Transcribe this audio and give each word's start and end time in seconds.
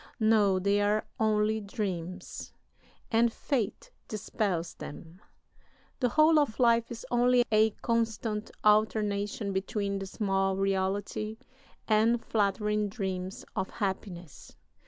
No, 0.19 0.57
they 0.57 0.81
are 0.81 1.05
only 1.19 1.61
dreams, 1.61 2.53
and 3.11 3.31
Fate 3.31 3.91
dispels 4.07 4.73
them. 4.73 5.21
The 5.99 6.09
whole 6.09 6.39
of 6.39 6.59
life 6.59 6.89
is 6.89 7.05
only 7.11 7.45
a 7.51 7.69
constant 7.83 8.49
alternation 8.63 9.53
between 9.53 9.99
dismal 9.99 10.57
reality 10.57 11.37
and 11.87 12.19
flattering 12.19 12.89
dreams 12.89 13.45
of 13.55 13.69
happiness. 13.69 14.55